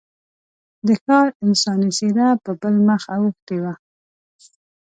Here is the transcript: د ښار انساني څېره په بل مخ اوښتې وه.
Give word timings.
د 0.87 0.89
ښار 1.03 1.27
انساني 1.45 1.89
څېره 1.97 2.27
په 2.43 2.51
بل 2.61 2.75
مخ 2.87 3.01
اوښتې 3.15 3.57
وه. 3.63 3.73